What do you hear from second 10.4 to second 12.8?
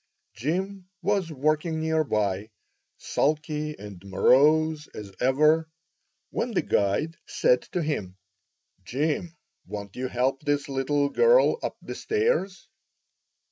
this little girl up the stairs?"